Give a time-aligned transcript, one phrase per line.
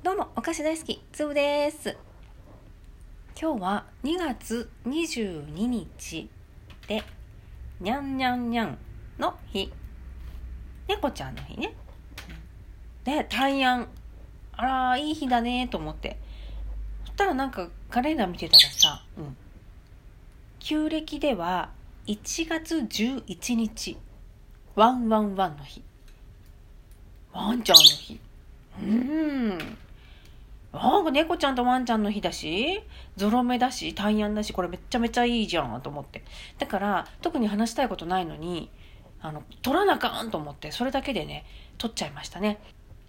[0.00, 1.96] どうも、お菓子大好き、つぶです。
[3.38, 6.30] 今日は2月22日
[6.86, 7.02] で、
[7.80, 8.78] にゃんにゃんにゃん
[9.18, 9.72] の日。
[10.86, 11.74] 猫ちゃんの日ね。
[13.02, 13.88] で、大安。
[14.52, 16.16] あら、いい日だねと思って。
[17.04, 19.36] そしたらなんかカレンダー見てたらさ、うん。
[20.60, 21.70] 旧暦では
[22.06, 23.98] 1月11日、
[24.76, 25.82] ワンワンワンの日。
[27.32, 28.20] ワンちゃんの日。
[28.80, 29.78] うん。
[30.72, 32.80] 猫ちゃんとワンちゃんの日だし、
[33.16, 36.22] ゾロ目だし、大安だし、これめちゃめちゃいいじゃんと思って。
[36.58, 38.70] だから、特に話したいことないのに、
[39.20, 41.44] あの、撮らなあかんと思って、それだけでね、
[41.78, 42.60] 撮っちゃいましたね。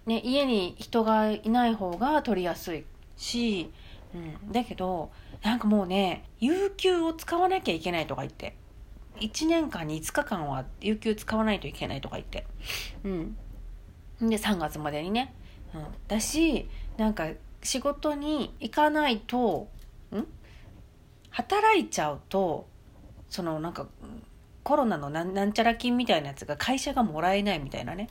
[0.06, 2.84] ね、家に人がいない方が撮りやすい
[3.16, 3.70] し、
[4.14, 4.52] うん。
[4.52, 5.10] だけど、
[5.42, 8.56] なんかもうね、有給を使わなきゃいけないとか言って。
[9.20, 12.46] 1年間に5日間は有給使わないといけないとか言って。
[13.04, 13.36] うん。
[14.20, 15.34] で、3月までにね。
[15.74, 15.84] うん。
[16.08, 17.28] だし、なんか、
[17.62, 19.68] 仕事に行かないと、
[20.14, 20.26] ん？
[21.30, 22.66] 働いちゃうと、
[23.28, 23.86] そのなんか、
[24.62, 28.08] コロナのなんちゃら金みたいなやつが会社がもらえないみたいなね。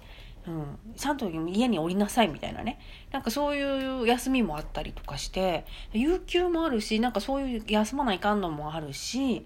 [0.47, 0.79] うん。
[0.95, 2.79] ちゃんと家に降りなさいみたいなね。
[3.11, 9.45] なんかそういう休みもあったりとかして、有給もあるし、なんかそういう休まないかんのもあるし、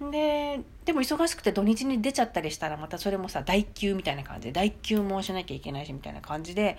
[0.00, 6.78] で、でも忙しくて土日に出ちゃったりしたらまたそれもさ、代休みたいな感じで、代休もしなきゃいけないしみたいな感じで、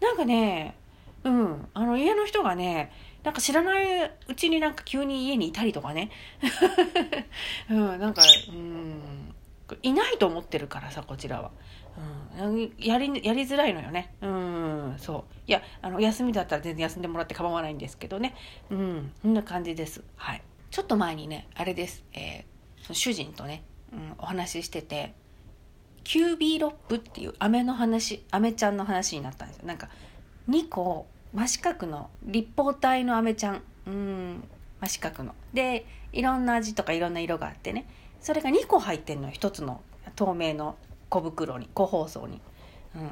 [0.00, 0.74] なんかね、
[1.24, 6.10] うん、あの家の人がね、なんか知らないうちになんか急に家にいたりとかね。
[7.70, 9.24] うん、なんか、うん、
[9.82, 11.50] いないと思ってるからさ、こちらは。
[12.38, 14.14] うん、やり、やりづらいのよね。
[14.20, 15.34] うん、そう。
[15.46, 18.34] いや、あの、休みだったら全然休んでもらって構わないんですけどね。
[18.68, 20.02] うん、こんな感じです。
[20.16, 20.42] はい。
[20.70, 22.04] ちょっと前にね、あれです。
[22.12, 25.14] えー、その主人とね、うん、お話ししてて、
[26.02, 29.66] キュービーロップっていう飴の話、飴ちゃんの話になったんですよ。
[29.66, 29.88] なんか、
[30.50, 33.62] 2個真四角の立方体の飴ちゃん。
[33.86, 34.44] うん
[34.80, 35.34] 真四角の。
[35.52, 37.86] でいろんな味とかいろんな色があってね。
[38.20, 39.82] それが2個入ってんの1つの
[40.16, 40.76] 透明の
[41.10, 42.40] 小袋に個包装に、
[42.96, 43.10] うん、っ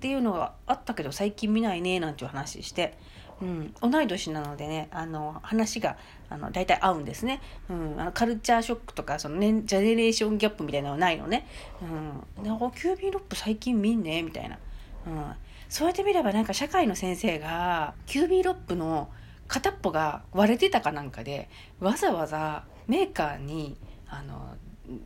[0.00, 2.96] ていうのがあったけど最近見ないねなんていう話して、
[3.42, 5.98] うん、同い年なのでねあの話が
[6.30, 11.46] あの大体合うんですね、うん、あのカルチャーショックとかその、ね、ジェネレーションギャップみたいなのはないのね、
[11.82, 14.58] うん、でキュービーロップ最近見んねみたいな、
[15.06, 15.34] うん。
[15.74, 19.10] そうやって見ればなんか社会の先生がキュービーロップの
[19.48, 21.48] 片っぽが割れてたかなんかで
[21.80, 23.76] わざわざメーカーに
[24.06, 24.54] あの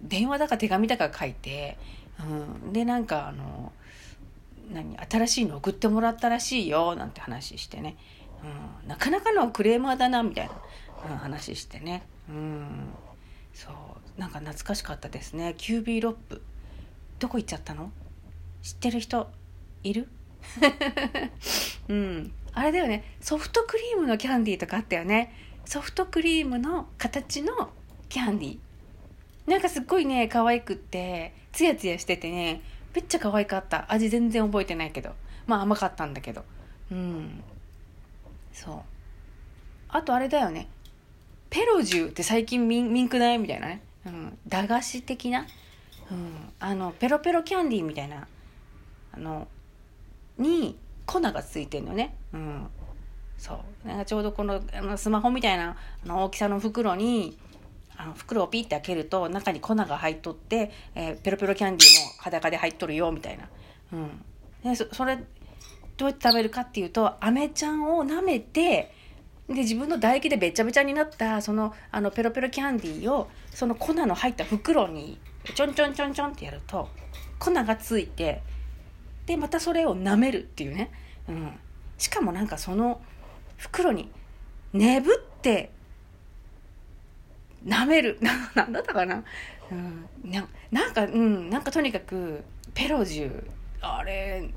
[0.03, 1.79] 電話だか手紙だか書いて、
[2.21, 3.73] うん、でなんかあの
[4.71, 7.97] 何新しいの送ってもらったらしいよなんて話してね、
[8.83, 10.53] うん、なかなかのクレーマーだなみたいな、
[11.11, 12.91] うん、話してね、うん、
[13.55, 15.55] そうなんか懐かしかったですね。
[15.57, 16.43] キュービーロップ。
[17.21, 17.91] どこ行っちゃったの？
[18.61, 19.31] 知ってる人
[19.83, 20.09] いる？
[21.89, 22.33] うん。
[22.53, 23.05] あれだよね。
[23.21, 25.33] ソフトクリームのキャンディーとかあったよね。
[25.65, 27.71] ソフトクリームの形の
[28.09, 28.59] キャンディー。
[29.51, 32.63] なんかすっごいね、可愛くって、ツヤツヤしててね、
[32.95, 33.91] めっちゃ可愛かった。
[33.93, 35.15] 味全然覚えてないけど。
[35.47, 36.45] まあ甘かったんだけど。
[36.91, 37.43] うん。
[38.53, 38.81] そう。
[39.89, 40.69] あとあれだよね。
[41.51, 43.83] ペロジュって最近ミンミンクないみたいなね。
[44.07, 44.39] うん。
[44.47, 45.47] 駄菓子的な。
[46.11, 46.53] うん。
[46.61, 48.27] あの、ペロペロキャンディーみたいな。
[49.13, 49.49] あの、
[50.39, 52.17] に粉がついてんのね。
[52.33, 52.67] うん。
[53.37, 53.89] そう。
[53.89, 57.39] なんかちょうどこのあのスマホみたいなあの大きさの袋に、
[57.97, 63.49] あの袋をピッて開けると中に粉が入っとって、えーペロペロキャンディーも裸で入っとるよみたいな。
[63.93, 64.25] うん。
[64.63, 65.17] でそそれ
[65.97, 68.93] どうやって食べるかっていうと、アメちゃんを舐めて、
[69.49, 75.19] で自分の唾液でべちゃべちゃになったそのあのペロペロキャンディーをその粉の入った袋に
[75.55, 76.89] ちょんちょんちょんちょんってやると
[77.39, 78.43] 粉がついて
[79.29, 80.91] でまたそれを舐めるっていうね、
[81.29, 81.53] うん、
[81.99, 83.03] しかもなんかその
[83.59, 84.11] 袋に
[84.73, 85.71] 眠って
[87.67, 88.17] 舐める。
[88.23, 89.23] な なんだったかな,、
[89.71, 91.51] うん、ななんかうん。
[91.51, 93.51] なんかとにかくペロジュ
[93.83, 94.49] あれ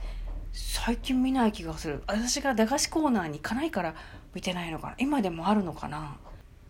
[0.54, 2.03] 最近見ない気がする。
[2.08, 3.94] 私が駄菓子コーナーに行かないから
[4.34, 4.96] 見てないのかな。
[5.00, 6.16] 今でもあるのかな。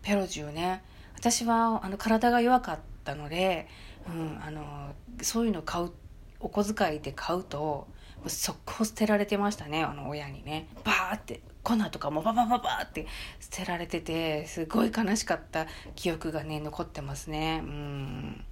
[0.02, 0.82] ペロジュね。
[1.14, 3.68] 私はあの体が弱かったので、
[4.08, 5.92] うん、あのそういうの買う
[6.42, 7.86] お小遣いで買うと
[8.26, 10.68] 速攻捨てられてましたねあの親にね。
[10.84, 13.06] バーって粉とかもババババーって
[13.40, 17.62] 捨てられててすごい悲しかった記憶がね残ってますね。
[17.64, 18.44] うん。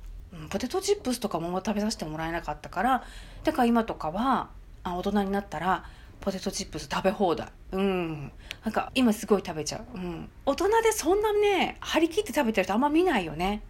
[0.48, 3.04] ポテトチップスとかも食べさせてもらえなかったから
[3.42, 4.50] だから今とかは
[4.84, 5.84] あ大人になったら
[6.20, 7.48] ポテトチップス食べ放題。
[7.72, 8.32] うん。
[8.64, 13.62] なんか今すごい食べちゃう、うん、大人でそんなね張り切って食べてる人あんま見ないよね。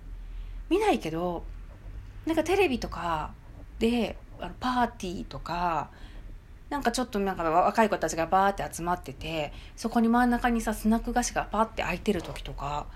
[0.69, 1.45] 見ないけど
[2.27, 3.33] なんかテレビとか
[3.81, 5.91] であのパーティーとか
[6.69, 12.87] なんかちょっとなんか若い子たちがバーって集まっててそこに真ん中にさスナック菓子がパーって開いてる時とか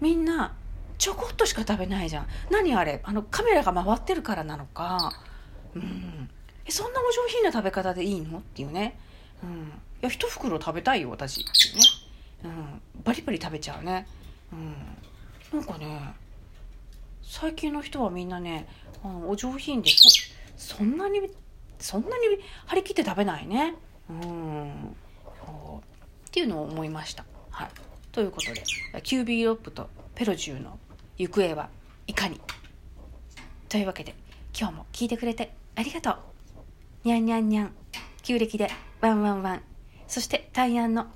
[0.00, 0.56] みんな
[0.98, 2.26] ちょこっとしか食べないじゃん。
[2.50, 3.00] 何あれ？
[3.04, 5.12] あのカメラが回ってるからなのか。
[5.76, 6.28] うん。
[6.66, 8.38] えそんなお上品な食べ方でいいの？
[8.38, 8.98] っていうね。
[9.44, 9.50] うん。
[9.50, 9.62] い
[10.00, 11.82] や一袋食べたいよ私っていうね。
[12.96, 13.02] うん。
[13.04, 14.08] バリバリ食べちゃうね。
[14.52, 15.60] うん。
[15.60, 16.14] なんかね
[17.22, 18.66] 最近の人はみんなね
[19.02, 19.90] あのお上品で
[20.56, 21.20] そそんなに
[21.78, 22.14] そんなに
[22.66, 23.74] 張り切って食べないね。
[24.10, 24.96] うん。
[26.28, 27.24] っていうのを思いました。
[27.50, 27.68] はい。
[28.10, 28.62] ということで
[29.02, 30.78] キュービーロップとペロジューの
[31.16, 31.68] 行方は
[32.06, 32.40] いかに？
[33.68, 34.14] というわけで
[34.58, 36.16] 今日も聞いてくれてありがとう。
[37.04, 37.72] にゃんにゃんにゃん
[38.22, 38.70] 旧暦で
[39.00, 39.62] ワンワンワン。
[40.08, 41.06] そして大安の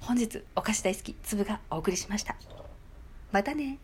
[0.00, 2.36] 本日お菓子大好き粒がお送りしました。
[3.32, 3.78] またね。